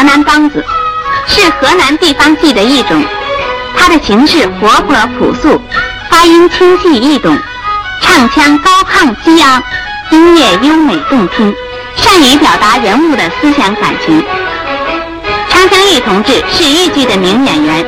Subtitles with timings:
[0.00, 0.64] 河南梆子，
[1.26, 3.04] 是河南地方戏的一种。
[3.76, 5.60] 它的形式活泼朴素，
[6.08, 7.36] 发音清晰易懂，
[8.00, 9.62] 唱腔高亢激昂，
[10.10, 11.54] 音乐优美动听，
[11.96, 14.24] 善于表达人物的思想感情。
[15.50, 17.84] 昌香玉同志是豫剧的名演员，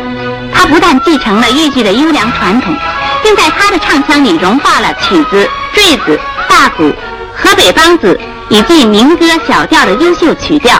[0.52, 2.76] 他不但继承了豫剧的优良传统，
[3.22, 6.92] 并在他的唱腔里融化了曲子、坠子、大鼓、
[7.34, 8.20] 河北梆子
[8.50, 10.78] 以及民歌小调的优秀曲调，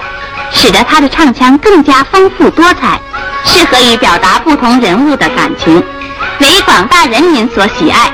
[0.53, 3.01] 使得他的唱腔更加丰富多彩，
[3.45, 5.83] 适合于表达不同人物的感情，
[6.41, 8.13] 为广大人民所喜爱。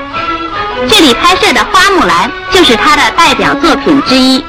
[0.87, 4.43] 这里拍摄的《花木兰》就是他的代表作品之一。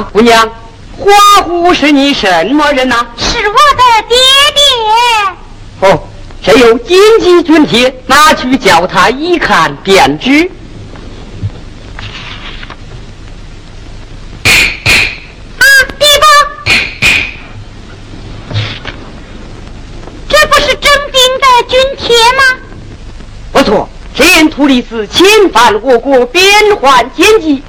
[0.00, 0.48] 姑娘，
[0.96, 3.06] 花虎是你什么人呐？
[3.16, 4.16] 是我的爹
[4.54, 5.88] 爹。
[5.88, 6.02] 哦，
[6.42, 7.94] 谁有金鸡军帖？
[8.06, 10.50] 拿去叫他一看便知。
[14.44, 15.64] 啊，
[15.98, 16.26] 爹爸，
[20.28, 22.42] 这不是征兵的军帖吗？
[23.52, 26.44] 不错，这人土里子侵犯我国边
[26.80, 27.62] 换，奸计。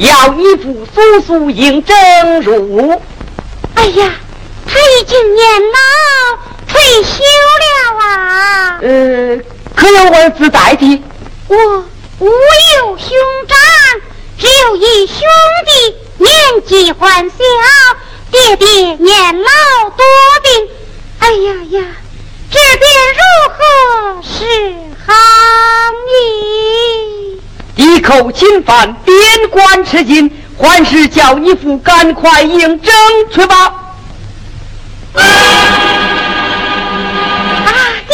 [0.00, 3.02] 要依附叔叔应征入。
[3.74, 4.14] 哎呀，
[4.66, 5.78] 他已经年老
[6.66, 7.22] 退休
[7.60, 7.64] 了
[7.98, 8.78] 啊。
[8.80, 9.38] 呃，
[9.76, 11.02] 可有儿子代替？
[11.48, 11.56] 我
[12.18, 13.08] 无有兄
[13.46, 14.00] 长，
[14.38, 15.18] 只有一兄
[15.66, 16.32] 弟，年
[16.66, 17.36] 纪还小，
[18.30, 19.50] 爹爹年老
[19.90, 20.02] 多
[20.42, 20.68] 病。
[21.18, 21.84] 哎呀呀，
[22.50, 23.20] 这便如
[23.52, 24.38] 何是
[25.06, 25.12] 好
[25.92, 27.19] 呢？
[27.80, 29.16] 一口侵犯边
[29.50, 32.92] 关吃紧，还是叫义父赶快应征
[33.32, 33.72] 去吧。
[35.14, 35.22] 啊，
[38.06, 38.12] 你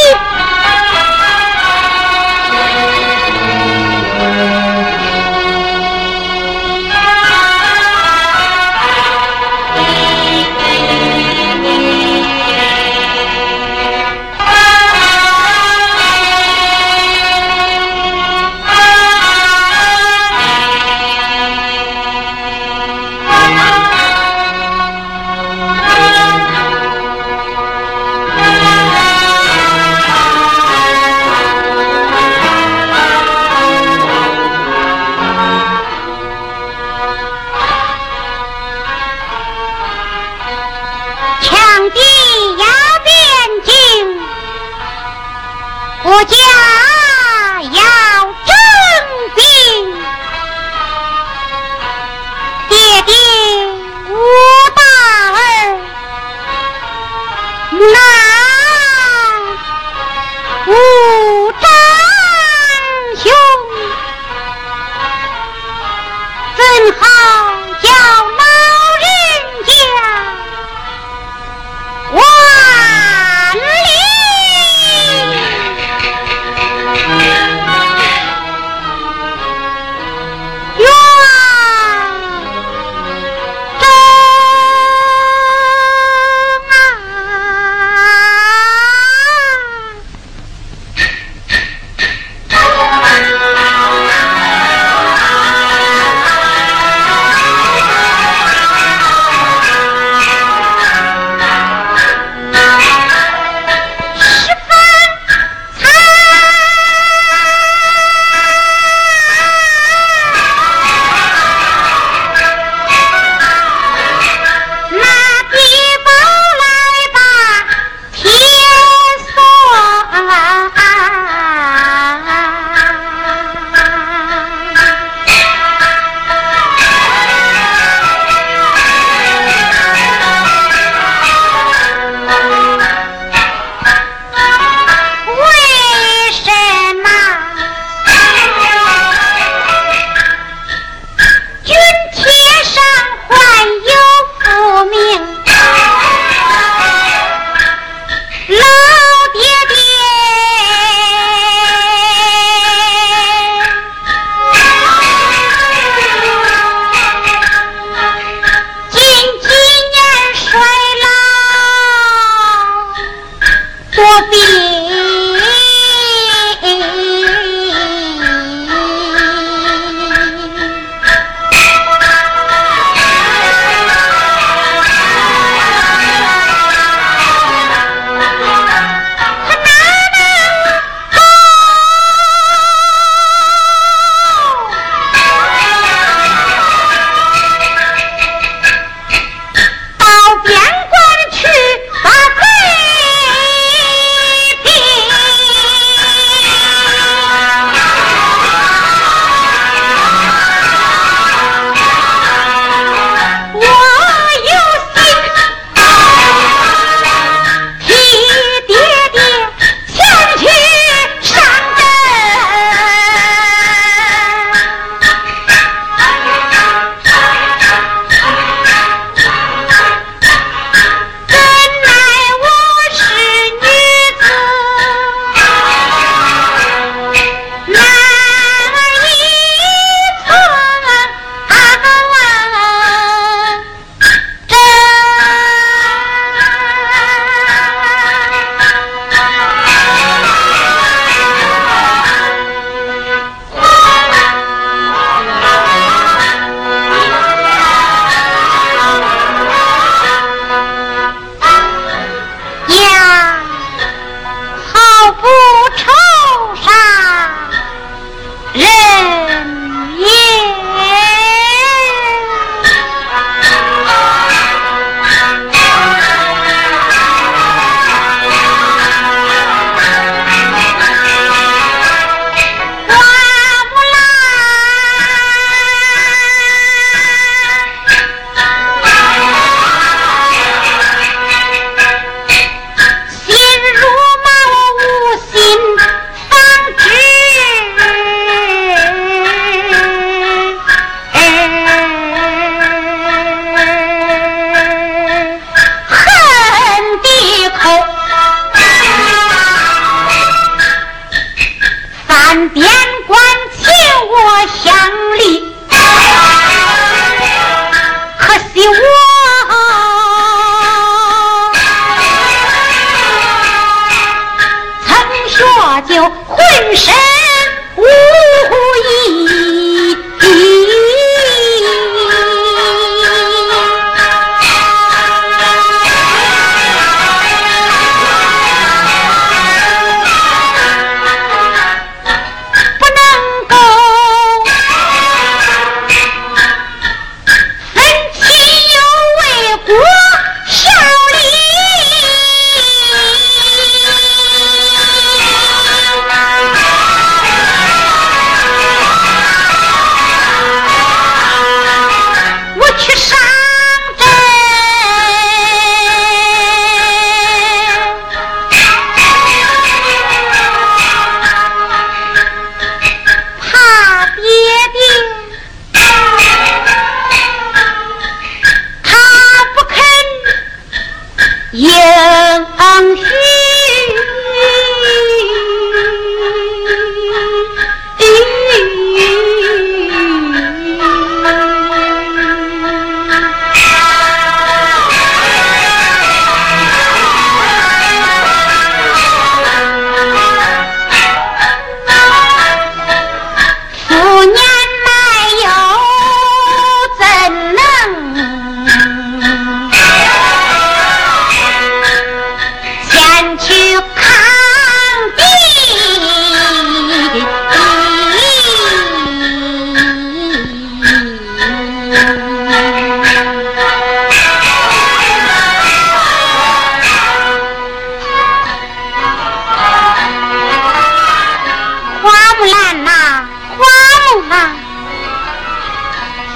[424.30, 424.56] 啊！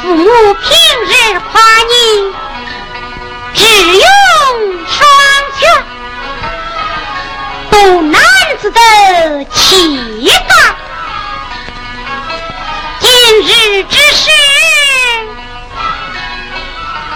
[0.02, 0.70] 父母平
[1.04, 1.12] 日
[1.52, 1.92] 夸你
[3.54, 3.60] 智
[3.98, 4.04] 勇
[4.88, 4.98] 双
[5.58, 5.60] 全，
[7.70, 8.20] 懂男
[8.60, 8.80] 子的
[9.52, 10.50] 气概。
[12.98, 13.08] 今
[13.42, 13.48] 日
[13.84, 14.30] 之事，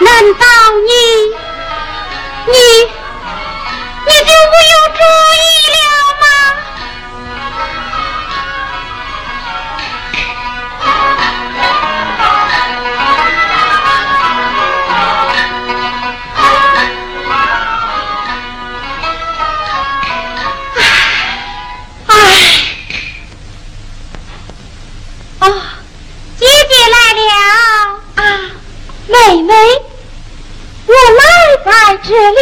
[0.00, 0.46] 难道
[0.86, 0.92] 你、
[2.52, 2.54] 你、
[4.06, 5.00] 你就没有注
[5.32, 5.44] 意？
[29.14, 29.54] 妹妹，
[30.86, 31.22] 我来
[31.64, 31.70] 在
[32.02, 32.40] 这里，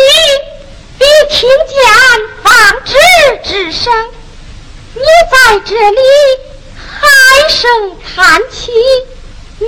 [0.99, 1.77] 你听见
[2.43, 2.53] 纺
[2.83, 2.95] 织
[3.45, 3.93] 之声。
[4.95, 6.01] 你在这里
[7.03, 7.71] 唉声
[8.17, 8.73] 叹气，
[9.59, 9.67] 你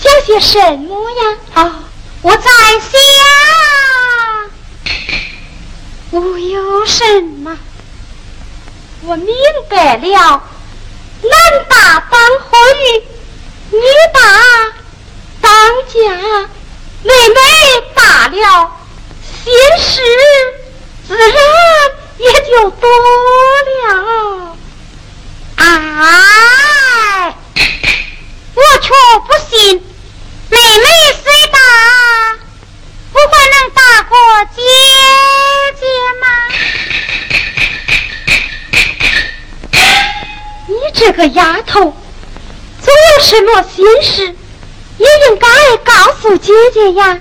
[0.00, 1.36] 想些什么呀？
[1.54, 1.84] 啊，
[2.22, 2.42] 我在
[2.80, 2.90] 想，
[6.10, 7.56] 我有什么？
[9.02, 9.28] 我明
[9.68, 10.42] 白了，
[11.22, 12.50] 男大当婚，
[13.70, 13.78] 女
[14.12, 14.20] 大。
[15.46, 15.54] 当
[15.86, 15.94] 家，
[17.04, 17.38] 妹妹
[17.94, 18.68] 大了，
[19.44, 20.02] 心事
[21.06, 21.30] 自然
[22.18, 22.90] 也就多
[23.78, 24.56] 了。
[25.54, 27.32] 哎，
[28.54, 28.88] 我却
[29.28, 29.56] 不信。
[30.50, 30.84] 妹妹
[31.22, 31.58] 虽大，
[33.12, 34.18] 不会能大过
[34.56, 34.60] 姐
[35.80, 35.86] 姐
[36.20, 36.26] 吗？
[40.66, 41.80] 你这个丫头，
[42.82, 44.34] 总有什么心事，
[44.98, 47.20] 也应该告诉姐姐呀。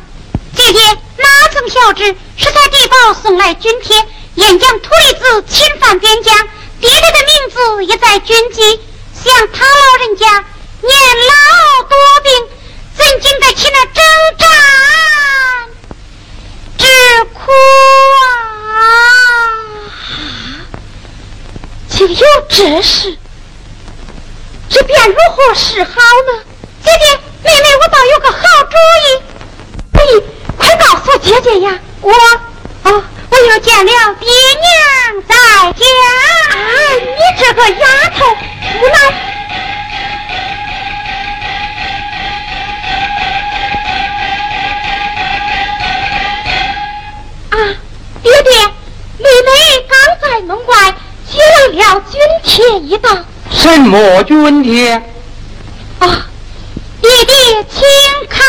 [0.55, 0.79] 姐姐
[1.17, 3.95] 哪曾晓知是他地保送来军帖，
[4.35, 6.35] 燕将土里子侵犯边疆，
[6.79, 8.79] 爹爹的名字也在军机，
[9.13, 10.45] 想他老人家
[10.81, 10.93] 年
[11.27, 12.31] 老多病。
[12.97, 14.01] 怎经得起那征
[14.37, 14.47] 战
[16.77, 16.85] 之
[17.33, 17.51] 苦
[18.73, 18.79] 啊！
[21.89, 23.17] 竟有这事，
[24.69, 26.43] 这便如何是好呢？
[26.85, 28.39] 姐姐，妹妹，我倒有个好
[28.71, 29.07] 主意。
[29.93, 30.19] 你
[30.57, 31.77] 快告诉姐姐呀！
[32.01, 32.89] 我，啊，
[33.29, 34.27] 我又见了爹
[34.63, 35.35] 娘在
[35.73, 35.85] 家。
[36.49, 36.57] 哎，
[36.99, 37.85] 你这个丫
[38.17, 38.25] 头，
[38.81, 38.97] 无奈。
[48.23, 48.51] 爹爹，
[49.19, 49.51] 妹妹
[49.87, 50.73] 刚在门外
[51.31, 51.37] 接
[51.77, 53.15] 了军帖一道。
[53.51, 54.99] 什么军帖？
[57.15, 57.35] 啊，爹爹，
[57.69, 57.81] 请
[58.29, 58.43] 看，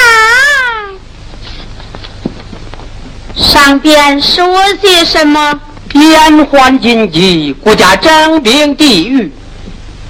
[3.37, 5.61] 上边说些什么？
[5.89, 9.33] 边患紧急，国家征兵地狱，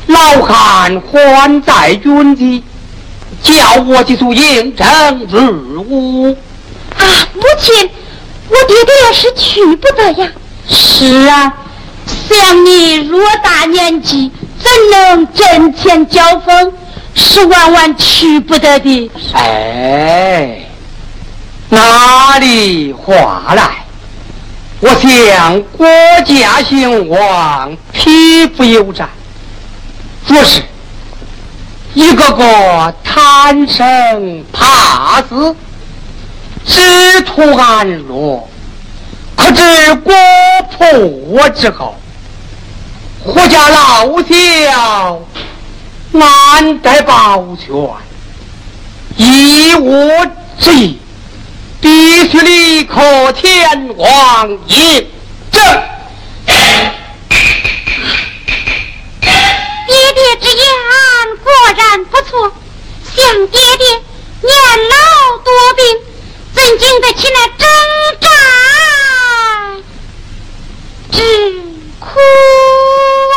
[0.07, 2.65] 老汉还在军机，
[3.43, 4.87] 叫我去出应征
[5.31, 6.37] 入伍。
[6.97, 7.91] 啊，母亲。
[8.49, 10.31] 我爹爹是去不得呀！
[10.69, 11.53] 是啊，
[12.29, 14.31] 像你若大年纪，
[14.63, 16.73] 怎能阵前交锋？
[17.17, 19.11] 是万万去不得的。
[19.33, 20.61] 哎，
[21.71, 23.85] 哪里话来？
[24.81, 25.87] 我想国
[26.25, 29.05] 家兴亡，匹夫有责。
[30.27, 30.63] 若是
[31.95, 35.57] 一个个贪生怕死。
[36.69, 38.49] 只图安乐，
[39.37, 40.13] 可知国
[40.73, 41.95] 破之后，
[43.23, 45.21] 国家老小
[46.19, 47.67] 难得保全，
[49.17, 50.27] 以我
[50.59, 50.99] 计，
[51.81, 55.11] 必须立刻天王迎
[55.53, 55.63] 正。
[59.87, 60.65] 爹爹之言
[61.45, 62.53] 果然不错，
[63.15, 63.87] 想爹爹
[64.41, 64.51] 年
[64.89, 64.95] 老
[65.45, 65.85] 多病，
[66.55, 67.69] 怎经得起那挣
[68.21, 68.29] 扎
[71.13, 71.19] 之
[72.01, 72.07] 苦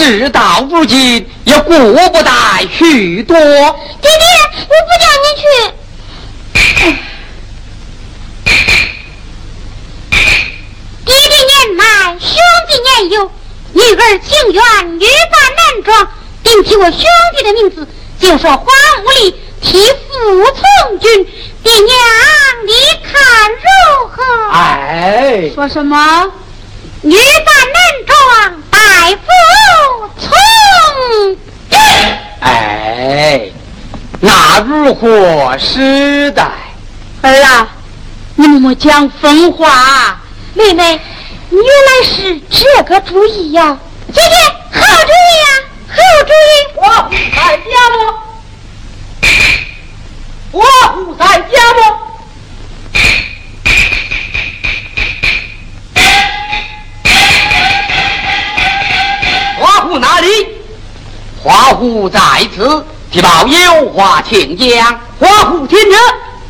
[0.00, 0.68] 征战？
[0.70, 2.30] 如今也顾不得
[2.72, 3.36] 许多。
[3.36, 3.46] 爹
[4.02, 4.24] 爹，
[4.68, 5.42] 我不叫你去。
[11.04, 11.84] 爹爹年迈，
[12.18, 12.28] 兄
[12.68, 13.30] 弟年幼，
[13.72, 14.62] 女儿情愿
[14.98, 16.08] 女扮男装，
[16.42, 17.00] 顶替我兄
[17.36, 17.86] 弟的名字，
[18.18, 18.64] 就说花
[19.04, 19.92] 无力替父
[20.54, 21.26] 从军。
[21.62, 21.86] 爹娘，
[22.66, 22.72] 你
[23.04, 24.22] 看如何？
[24.52, 26.32] 哎，说什么？
[27.02, 28.16] 女扮男装，
[28.70, 28.78] 代。
[29.16, 29.26] 父
[30.18, 30.28] 从。
[32.40, 33.50] 哎，
[34.20, 36.50] 那如何时代？
[37.22, 37.68] 儿啊，
[38.34, 40.20] 你莫讲疯话。
[40.54, 41.00] 妹妹，
[41.48, 43.78] 你原来是这个主意呀！
[44.12, 44.36] 姐姐，
[44.72, 45.46] 好主意呀，
[45.88, 45.94] 好
[46.26, 46.52] 主意！
[46.76, 48.00] 我不在家么？
[50.52, 50.60] 我
[50.94, 51.99] 不在家么？
[61.80, 62.20] 虎在
[62.54, 65.00] 此，提报有话请讲。
[65.18, 65.96] 花虎听着，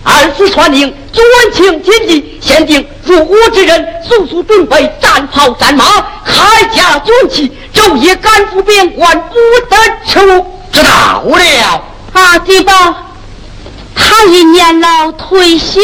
[0.02, 5.84] 二次传令，专情紧急，限定入伍之人速速准备战袍战马，
[6.26, 9.34] 铠甲军器，昼夜赶赴边关，不
[9.70, 10.44] 得迟误。
[10.72, 11.84] 知道了。
[12.12, 12.72] 啊，地宝，
[13.94, 15.80] 他因年老退休，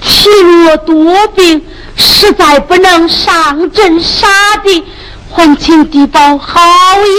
[0.00, 4.28] 体弱多病，实在不能上阵杀
[4.62, 4.84] 敌，
[5.32, 6.60] 还请地宝好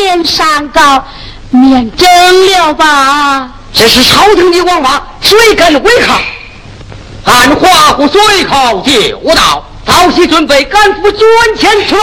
[0.02, 1.04] 言善告，
[1.52, 2.08] 免征
[2.52, 3.50] 了吧。
[3.74, 6.20] 这是朝廷的王法，谁敢违抗？
[7.26, 12.02] 按华虎随口就到，早些准备赶赴军前去了。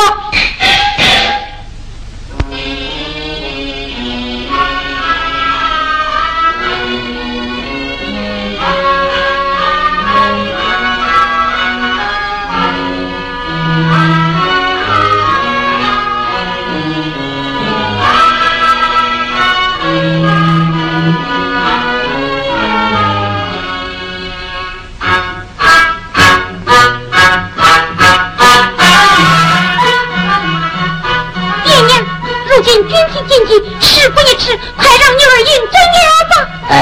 [33.80, 36.32] 事不宜迟，快让女儿迎真了吧。
[36.68, 36.74] 哎，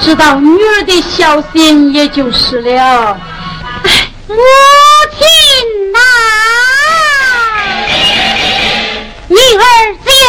[0.00, 3.18] 知道女儿的孝心也就是了。
[3.84, 3.90] 哎
[4.28, 4.36] 母
[5.18, 5.26] 亲
[5.92, 5.98] 呐，
[9.28, 9.62] 女儿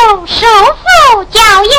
[0.10, 1.74] 有受父教养，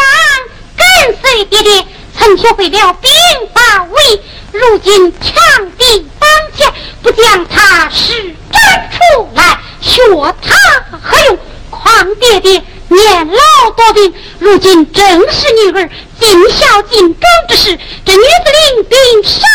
[0.76, 1.84] 跟随爹爹，
[2.18, 3.10] 曾学会了兵
[3.54, 4.20] 法武艺，
[4.52, 5.32] 如今强
[5.78, 8.12] 敌当前，不将他施
[8.52, 10.00] 展出来，学
[10.42, 10.56] 他
[11.02, 11.38] 何用？
[11.70, 12.62] 况爹爹。
[12.90, 17.78] 年老多病，如今正是女儿尽孝尽忠之时。
[18.04, 18.26] 这女子
[18.74, 19.46] 领兵杀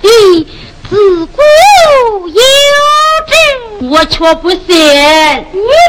[0.00, 0.46] 敌，
[0.88, 1.42] 自古
[2.28, 2.40] 有
[3.28, 3.32] 之。
[3.88, 4.58] 我却不信。
[4.60, 4.66] 女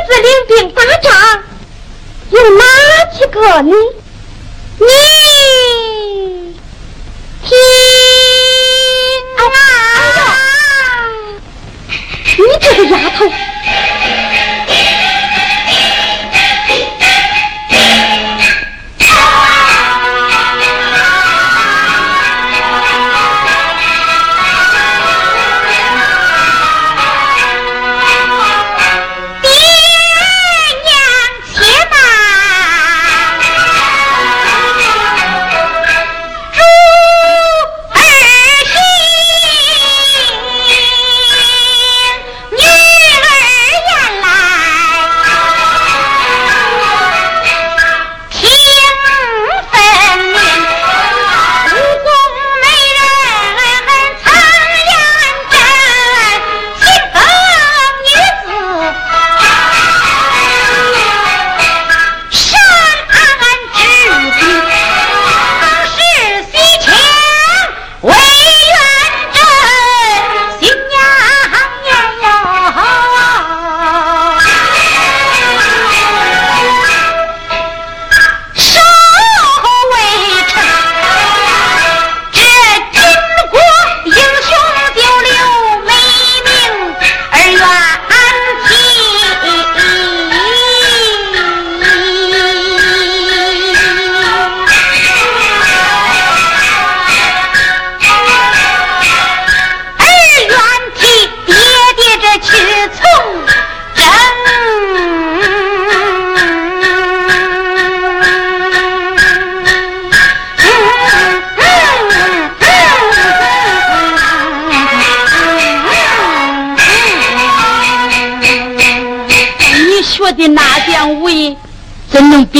[0.07, 1.43] 子领兵打仗，
[2.31, 2.61] 有哪
[3.17, 3.73] 几个呢？
[4.79, 4.85] 你
[7.45, 7.49] 听
[9.37, 9.39] 啊！
[12.35, 13.25] 你这个丫头！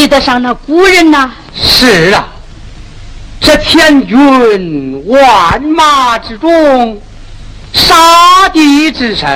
[0.04, 1.32] 比得上那古人呐？
[1.56, 2.28] 是啊，
[3.40, 7.02] 这千军万马之中，
[7.72, 9.30] 杀敌之胜，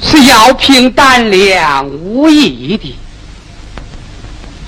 [0.00, 2.96] 是要凭胆量武艺的。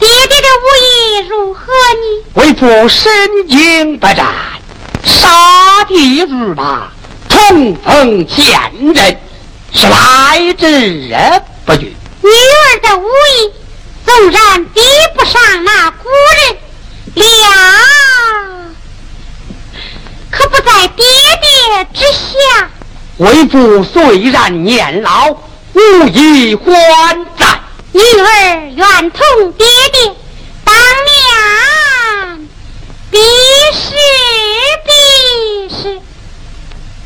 [0.00, 2.24] 爹爹的武艺如何呢？
[2.34, 3.08] 为父身
[3.48, 4.26] 经百战，
[5.04, 6.88] 杀敌如麻，
[7.28, 9.16] 冲锋陷阵，
[9.72, 11.14] 是来之
[11.64, 11.94] 不拒。
[12.20, 13.52] 女儿的武艺
[14.18, 14.80] 纵然比
[15.16, 16.56] 不上那古人，
[17.14, 17.24] 了
[20.28, 21.04] 可不在爹
[21.40, 22.68] 爹之下。
[23.18, 25.30] 为父虽然年老，
[25.72, 27.60] 无以还债。
[27.92, 28.26] 女儿
[28.74, 30.12] 愿同爹爹
[30.64, 30.74] 当
[31.06, 32.48] 面
[33.12, 33.18] 比
[33.72, 33.94] 试
[34.84, 34.90] 比
[35.76, 36.00] 试。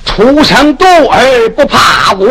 [0.07, 2.25] 初生犊儿不怕虎，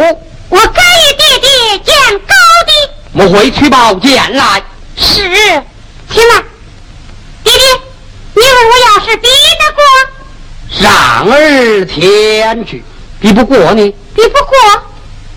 [0.50, 1.50] 我可与爹爹
[1.86, 2.34] 见高
[2.66, 2.72] 低。
[3.14, 4.64] 我回去报见来。
[5.02, 5.18] 是，
[6.10, 6.44] 请来，
[7.44, 7.66] 爹爹，
[8.36, 9.28] 你问我要是比
[9.60, 9.84] 得过，
[10.80, 12.84] 让儿天去，
[13.20, 14.56] 比不过你，比不过，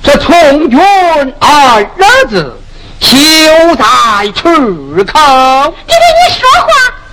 [0.03, 0.79] 这从军
[1.41, 1.85] 二
[2.29, 2.61] 字。
[3.01, 3.19] 休
[3.77, 3.85] 在
[4.33, 4.49] 出
[5.05, 5.75] 口！
[5.87, 6.69] 爹爹，你说话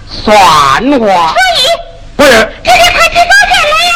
[0.07, 0.31] 算
[0.99, 1.33] 话。
[1.33, 1.59] 所以
[2.15, 2.29] 不是。
[2.63, 3.91] 爹爹，快去早点来呀！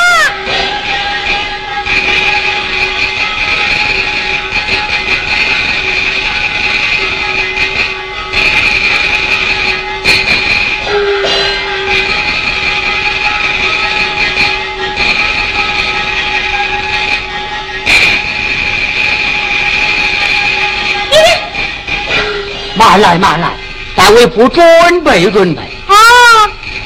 [22.86, 23.50] 慢来慢来，
[23.96, 24.64] 待为不准
[25.04, 25.62] 备准备。
[25.88, 25.96] 哦，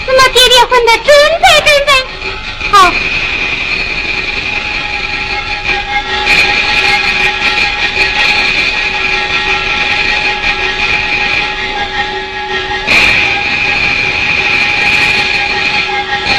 [0.08, 1.92] 那么爹爹混的准备准备。
[2.72, 2.90] 好。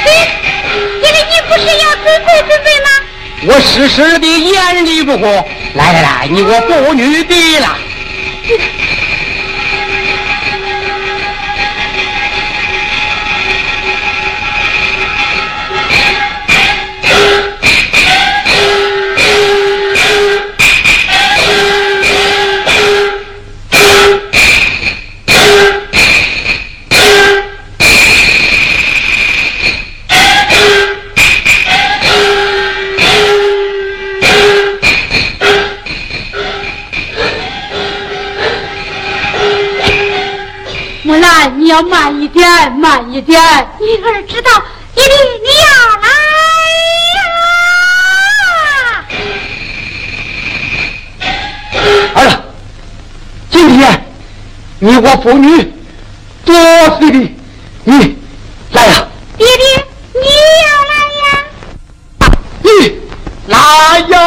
[0.05, 0.09] 爹，
[1.03, 2.88] 爹爹，你不是要准备准备吗？
[3.42, 5.29] 我时时的严厉不过。
[5.75, 7.77] 来来来，你我父女的了。
[42.61, 43.40] 点，慢一点。
[43.81, 44.51] 女儿知道，
[44.94, 46.09] 爹爹你要来
[47.16, 47.20] 呀！
[52.14, 52.33] 儿子，
[53.51, 54.05] 今天
[54.79, 55.73] 你我父女
[56.44, 56.55] 多
[56.99, 57.18] 岁的，
[57.85, 58.18] 你
[58.73, 59.09] 来呀！
[59.38, 59.64] 爹爹，
[60.14, 60.27] 你
[60.66, 61.29] 要来呀！
[62.62, 62.68] 你
[63.46, 63.57] 来
[64.09, 64.18] 呀！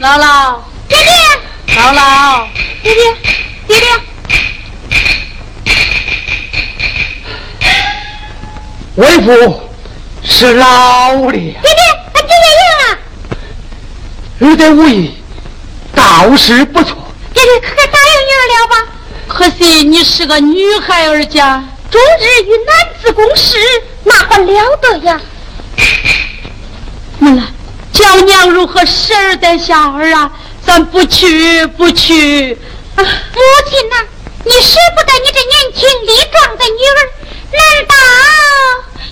[0.00, 1.12] 姥姥，爹爹，
[1.76, 2.44] 姥姥，
[2.82, 3.00] 爹爹，
[3.68, 3.86] 爹爹，
[9.26, 9.60] 为父
[10.24, 11.32] 是老的。
[11.32, 11.60] 爹爹，
[12.14, 12.84] 俺爹爹赢了。
[14.40, 15.14] 儿的武艺
[15.94, 16.96] 倒是不错。
[17.32, 18.76] 爹爹，可该答应女儿了吧？
[19.28, 23.56] 可惜你是个女孩儿家，终日与男子共事，
[24.04, 25.20] 那还了得呀？
[27.18, 27.46] 木兰。
[27.92, 30.30] 小娘如何生儿带下儿啊？
[30.66, 32.58] 咱不去，不去。
[32.96, 33.04] 母
[33.68, 33.96] 亲呐，
[34.44, 36.98] 你舍不得你这年轻力壮的女儿，
[37.52, 37.94] 难道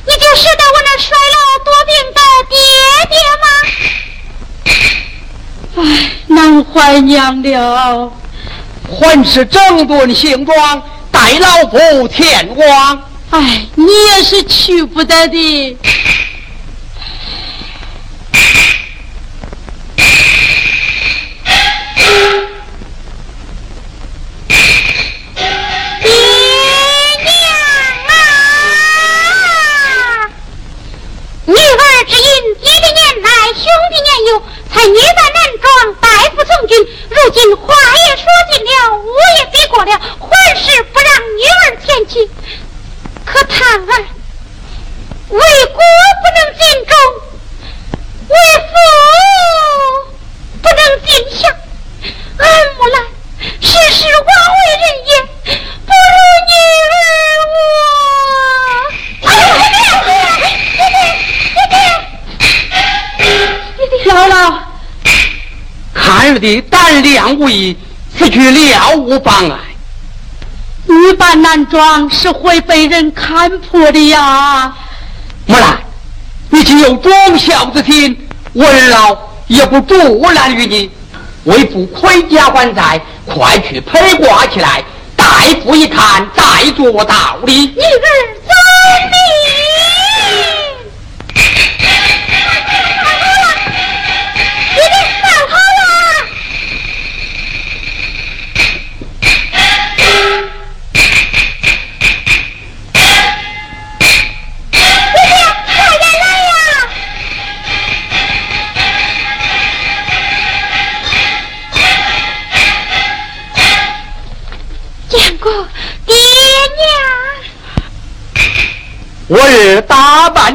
[0.07, 2.57] 你就舍得我那衰老多病的爹
[3.11, 3.47] 爹吗？
[5.77, 5.81] 哎，
[6.81, 8.11] 白娘了。
[8.89, 13.03] 还是整顿行装，待老夫天光。
[13.29, 15.77] 哎，你也是去不得的。
[34.73, 35.69] 才女扮男装，
[36.01, 36.79] 代父从军。
[37.11, 37.75] 如今话
[38.07, 39.05] 也说尽了，武
[39.39, 39.91] 也比过了，
[40.21, 42.13] 还是不让女儿前去。
[43.27, 43.81] 可叹儿
[45.29, 45.81] 为国
[46.23, 46.93] 不能尽忠，
[48.29, 48.35] 为
[48.69, 48.73] 父
[50.63, 51.41] 不能尽孝。
[52.39, 52.43] 俺
[52.79, 52.95] 木兰
[53.61, 55.11] 世世枉为人也，
[55.85, 56.53] 不如女
[56.87, 56.93] 儿
[57.53, 57.59] 我。
[64.07, 64.35] 姥姥，
[66.41, 67.77] 的胆量无疑，
[68.17, 69.59] 此举了无妨碍。
[70.87, 74.75] 女扮男装是会被人看破的呀。
[75.47, 75.79] 木兰，
[76.49, 80.91] 你既有忠孝之心，文老也不阻拦于你。
[81.45, 84.83] 为父盔甲还债，快去披挂起来。
[85.17, 85.25] 大
[85.63, 87.55] 夫一看，再做道理。
[87.55, 87.77] 女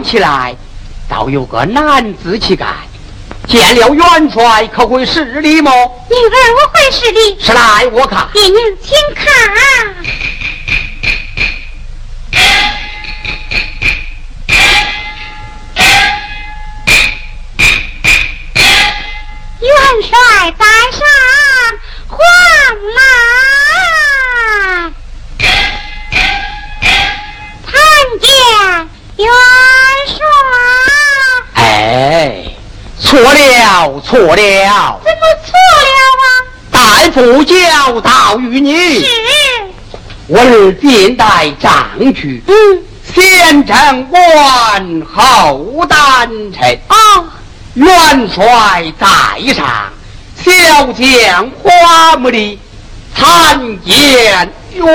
[0.06, 0.56] 起来，
[1.10, 2.68] 倒有个男子气概。
[3.48, 5.72] 见了元帅，可会施礼么？
[6.10, 7.38] 女儿我会施礼。
[7.40, 8.28] 是来，我看。
[8.32, 9.26] 爹娘，请看。
[34.26, 35.54] 错了，怎么错
[35.86, 36.28] 了啊？
[36.72, 39.08] 大夫教导于你，是，
[40.28, 42.42] 我儿便带杖去。
[42.48, 42.84] 嗯，
[43.14, 46.80] 先称官后丹臣。
[46.90, 47.26] 哦，
[47.76, 49.08] 元帅在
[49.54, 49.94] 上，
[50.44, 52.60] 小将花木的
[53.16, 54.52] 参见。
[54.74, 54.86] 元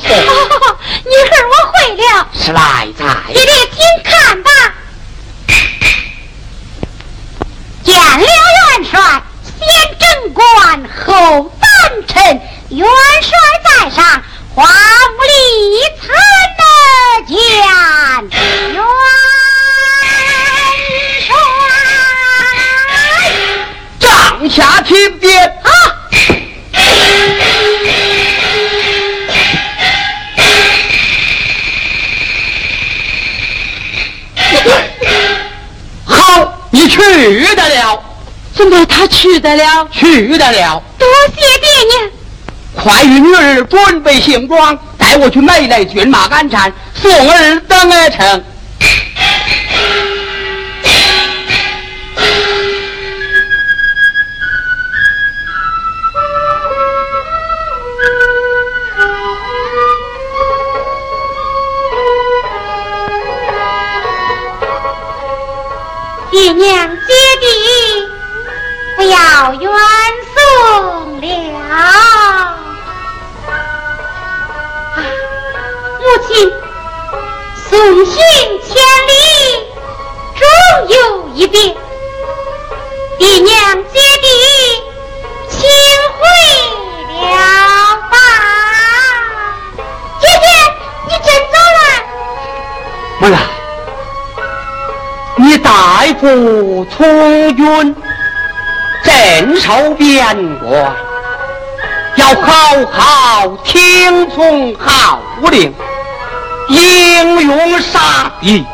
[0.00, 0.16] 帅，
[1.02, 2.28] 女儿我会了。
[2.32, 3.04] 是来在。
[3.34, 4.50] 爹爹，请看吧。
[7.84, 9.22] 见了元帅，
[9.58, 9.66] 先
[9.98, 10.44] 正官
[11.04, 11.66] 后当
[12.06, 12.40] 臣。
[12.70, 12.86] 元
[13.22, 13.30] 帅
[13.64, 14.22] 在上，
[14.54, 14.66] 花无
[15.22, 15.32] 里
[16.00, 16.08] 参
[17.26, 18.76] 见元
[21.26, 21.34] 帅。
[24.00, 25.68] 帐下听鞭啊！
[37.12, 38.02] 去得了？
[38.54, 39.88] 怎么他去得了？
[39.90, 40.82] 去得了。
[40.98, 42.10] 多谢爹娘。
[42.74, 48.44] 快与女儿准备行装，带我去买来骏马鞍缠，送儿登城。
[66.30, 67.46] 爹娘爹爹，
[68.96, 69.70] 不要远
[70.32, 71.24] 送了。
[75.98, 76.30] 母亲
[77.68, 77.70] 送
[78.06, 78.14] 行
[78.62, 78.70] 千
[79.08, 79.10] 里，
[80.38, 80.42] 终
[80.88, 80.96] 有
[81.34, 81.71] 一别。
[96.22, 97.96] 大夫从军，
[99.02, 100.24] 镇守边
[100.60, 100.92] 关，
[102.14, 105.74] 要好好听从号令，
[106.68, 108.64] 英勇杀敌，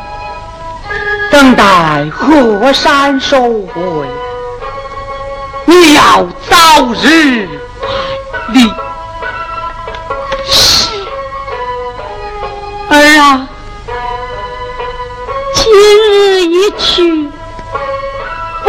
[1.31, 3.73] 等待河山收回。
[5.65, 7.49] 你要早日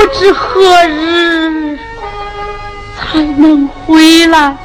[0.01, 1.79] 不知何日
[2.97, 4.57] 才能回来。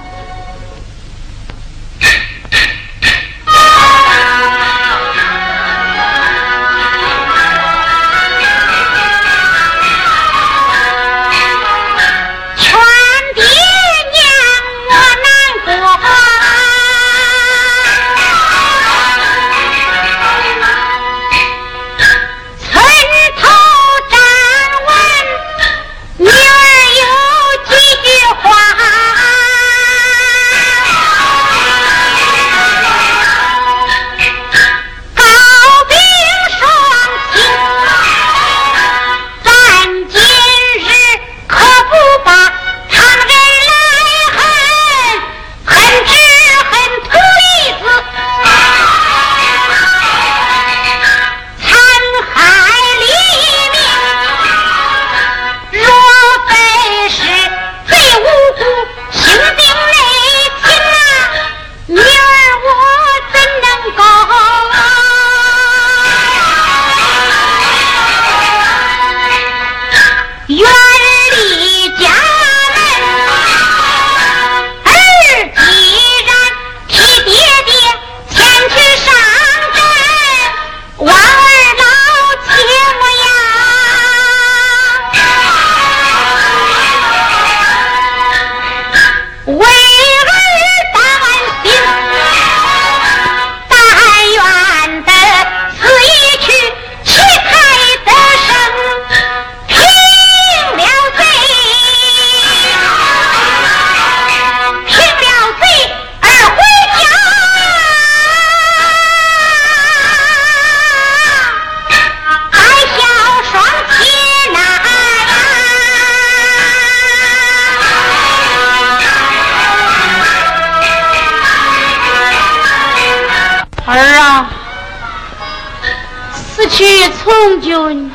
[127.62, 128.12] 将军，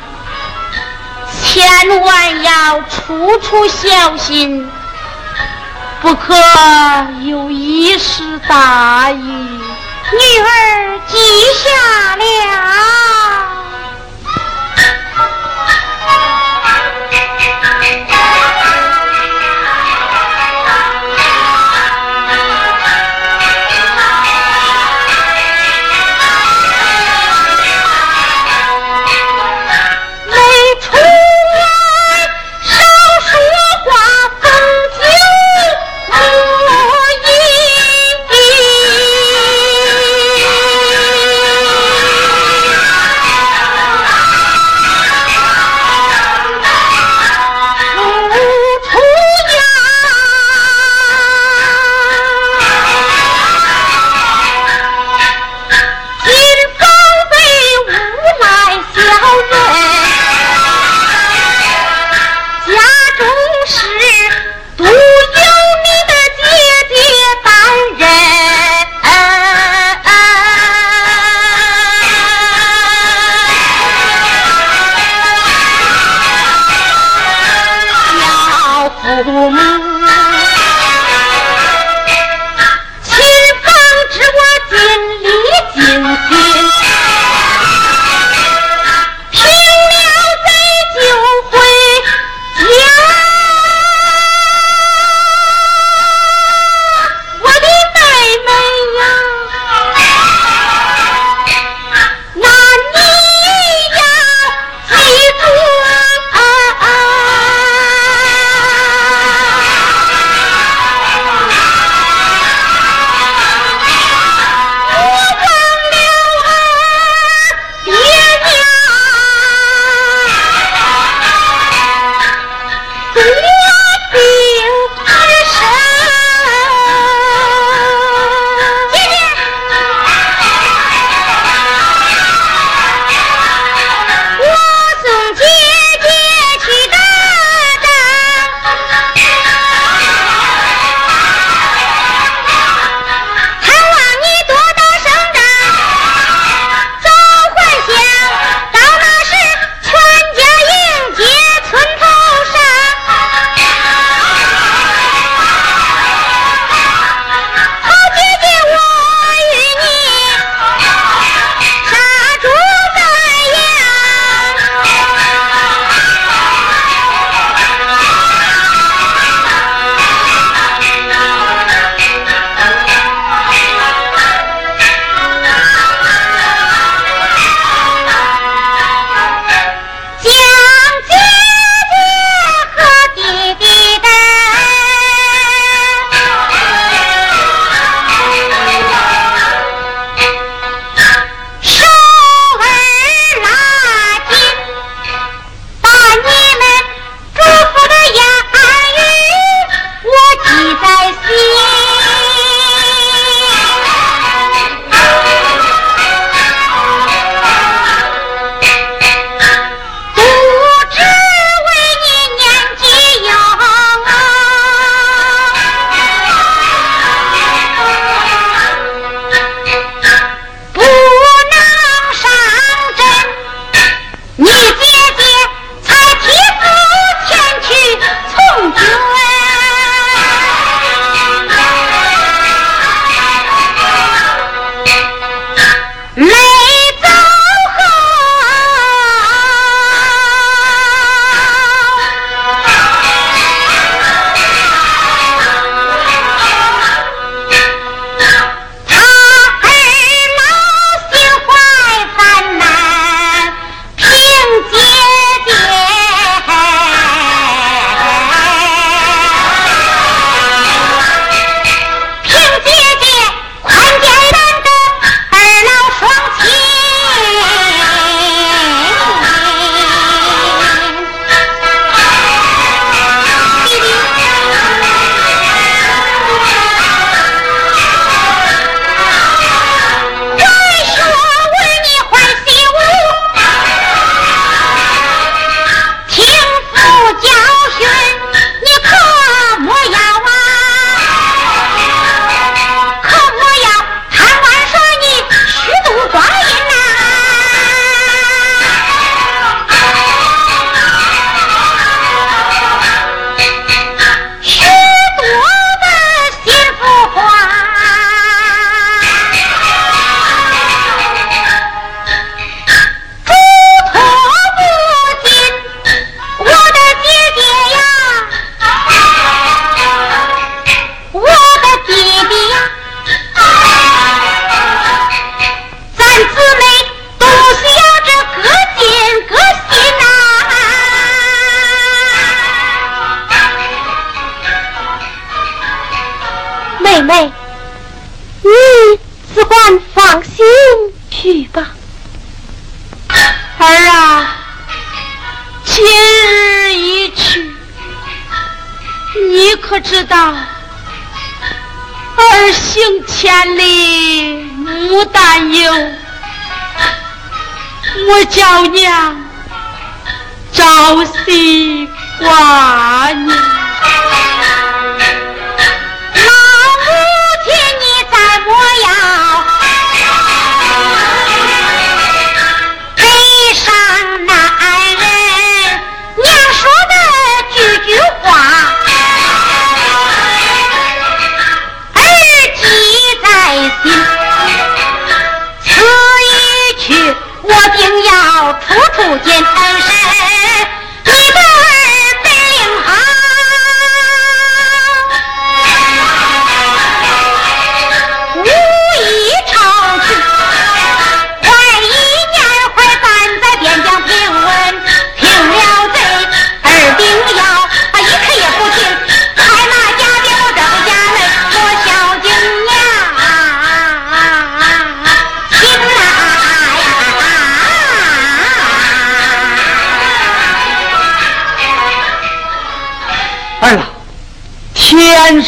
[1.43, 4.69] 千万要处处小心，
[6.01, 6.35] 不可
[7.23, 9.17] 有一时大意。
[9.17, 11.17] 女儿记
[11.53, 12.23] 下了。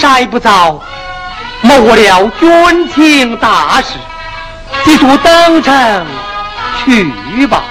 [0.04, 0.82] 天色不早，
[1.62, 3.94] 谋了军情大事，
[4.84, 6.06] 记住登城
[6.84, 7.64] 去吧。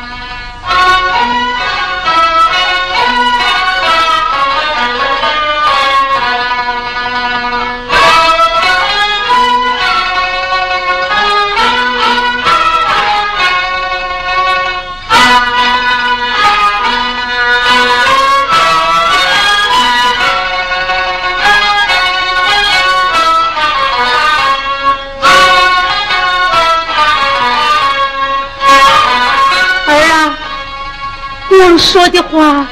[31.57, 32.67] 娘说的话，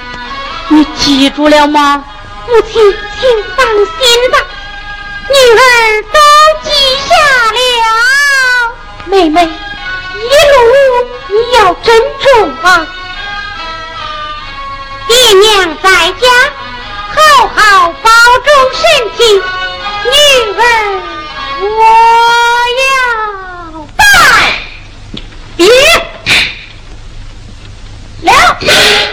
[0.69, 2.05] 你记住了吗？
[2.49, 2.73] 母亲，
[3.21, 4.39] 请放心吧，
[5.29, 5.63] 女儿
[6.13, 6.19] 都
[6.65, 6.71] 记
[7.07, 7.15] 下
[7.53, 7.59] 了。
[9.07, 10.57] 妹妹，一路
[11.29, 12.87] 你要珍重啊！
[15.07, 16.29] 爹娘在家，
[17.15, 17.59] 好好
[18.03, 18.11] 保
[18.45, 18.83] 重身
[19.17, 19.19] 体。
[20.05, 20.11] 女
[20.59, 20.63] 儿，
[21.63, 21.69] 我
[22.81, 22.83] 要
[23.97, 24.05] 拜
[25.57, 25.67] 别
[28.61, 29.10] 了。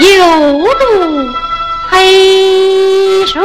[0.00, 1.32] 又渡
[1.90, 3.42] 黑水。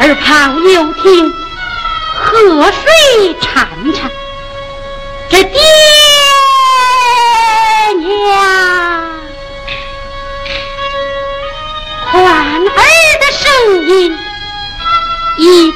[0.00, 1.30] 耳旁又听
[2.14, 4.10] 河水潺潺，
[5.28, 5.60] 这爹
[7.98, 8.06] 娘
[12.10, 12.64] 唤儿
[13.20, 13.46] 的声
[13.88, 14.16] 音
[15.36, 15.72] 已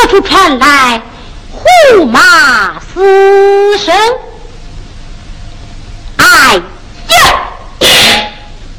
[0.00, 1.02] 何处传来？
[1.52, 3.94] 胡马嘶声，
[6.16, 6.58] 哎
[7.10, 8.30] 呀！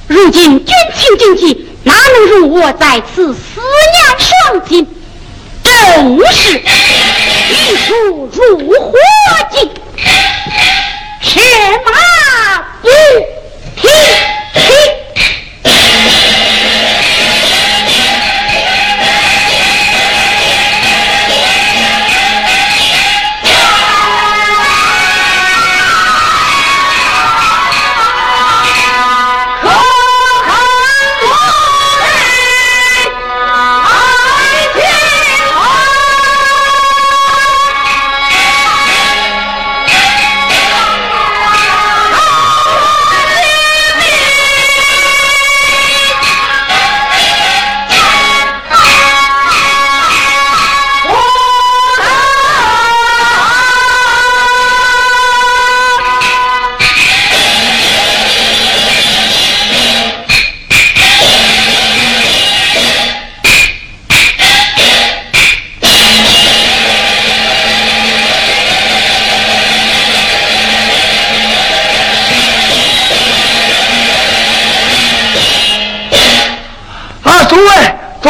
[0.07, 3.61] 如今军情紧急，哪能容我在此思
[3.93, 4.87] 念双亲？
[5.63, 8.91] 正是玉树入火
[9.51, 9.69] 境，
[11.21, 11.39] 赤
[11.85, 12.89] 马不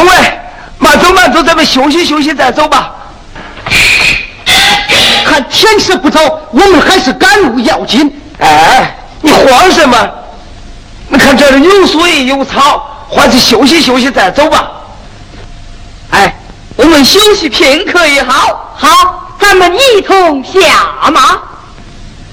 [0.00, 0.40] 位，
[0.78, 2.92] 慢走慢走，咱们休息休息再走吧。
[5.24, 6.20] 看天色不早，
[6.50, 8.20] 我们还是赶路要紧。
[8.38, 10.10] 哎，你慌什么？
[11.08, 14.70] 你看这里有水有草，还是休息休息再走吧。
[16.10, 16.34] 哎，
[16.76, 18.74] 我们休息片刻也好。
[18.74, 20.60] 好，咱们一同下
[21.12, 21.38] 马。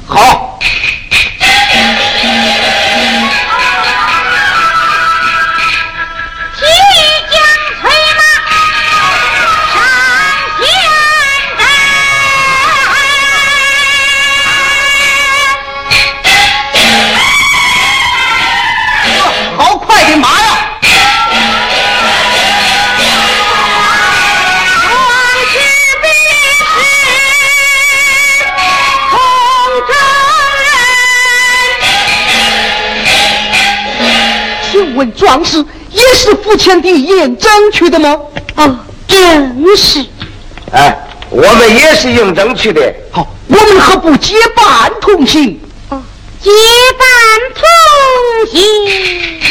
[0.07, 0.39] 好。
[35.20, 35.57] 壮士
[35.91, 38.17] 也是府前的应征去的吗？
[38.55, 40.05] 哦，正是。
[40.72, 40.97] 哎，
[41.30, 42.82] 我们也是应征去的。
[43.11, 45.59] 好，我们何不结伴同行？
[46.41, 46.49] 结
[46.97, 47.03] 伴
[47.53, 47.63] 同
[48.49, 49.41] 行。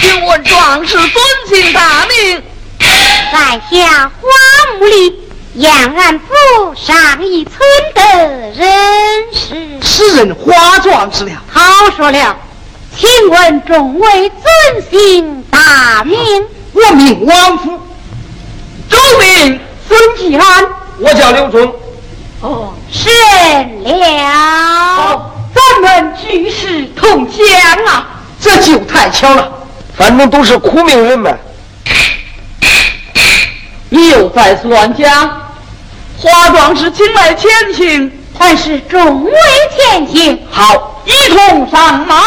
[0.00, 1.12] 请问壮士尊
[1.48, 2.42] 姓大名？
[2.80, 4.28] 在下花
[4.78, 5.20] 木里
[5.54, 7.54] 延安府上一村
[7.94, 8.66] 的人
[9.32, 9.78] 士。
[9.80, 11.30] 此人花壮士了。
[11.48, 11.62] 好
[11.96, 12.36] 说了，
[12.96, 16.16] 请问众位尊姓大名？
[16.72, 17.80] 我名王府，
[18.88, 20.64] 周名，孙继安。
[20.98, 21.72] 我叫刘忠。
[22.40, 23.08] 哦，是
[23.82, 25.32] 了。
[25.54, 27.44] 咱们举世同乡
[27.86, 28.06] 啊，
[28.40, 29.52] 这就太巧了。
[29.96, 31.36] 反正都是苦命人们。
[33.88, 35.30] 你又在此乱讲，
[36.18, 39.32] 花壮士请来前请，还是众位
[39.76, 40.46] 前行。
[40.50, 42.22] 好，一同上马。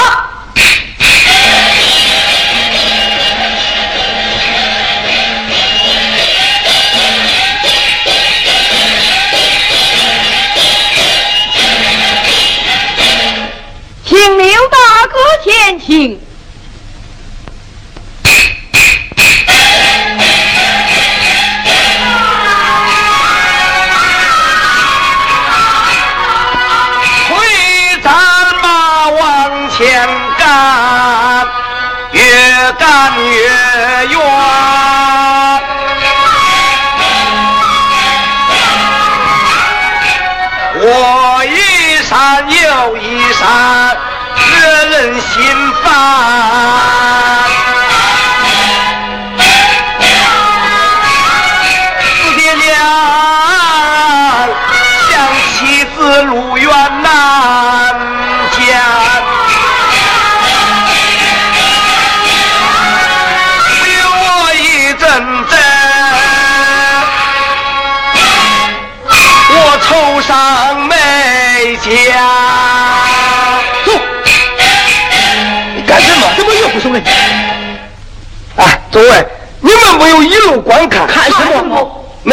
[14.06, 16.27] 请刘大哥前请。
[43.58, 43.87] 一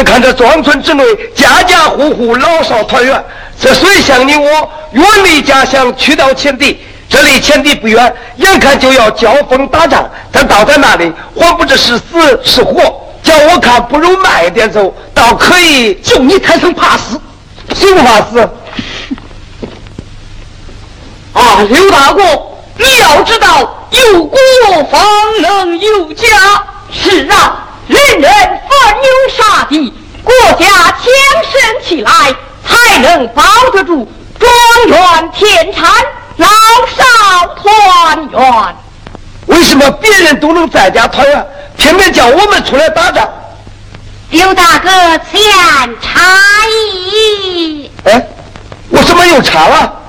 [0.05, 1.03] 看这庄村之内，
[1.35, 3.25] 家家户户老少团圆。
[3.59, 6.79] 这虽像你我远离家乡，去到前地，
[7.09, 10.09] 这离前地不远，眼看就要交锋打仗。
[10.31, 13.01] 咱到在那里，还不知是死是活。
[13.23, 15.95] 叫我看，不如慢一点走，倒可以。
[15.95, 17.19] 就你贪生怕死，
[17.73, 18.39] 谁不怕死？
[21.33, 22.21] 啊，刘大哥，
[22.77, 24.37] 你要知道，有国
[24.91, 25.01] 方
[25.41, 26.27] 能有家。
[26.91, 31.03] 是啊，人人奋勇杀敌，国家强
[31.43, 32.11] 盛起来，
[32.67, 34.51] 才能保得住庄
[34.87, 35.91] 园田产，
[36.37, 36.47] 老
[36.97, 38.75] 少团圆。
[39.45, 43.29] 为什么别人都能在家团圆，偏偏叫我们出来打仗？
[44.31, 44.89] 刘大哥，
[45.29, 45.55] 此言
[46.01, 46.21] 差
[46.67, 47.91] 矣。
[48.05, 48.27] 哎，
[48.89, 50.01] 我怎么又差了？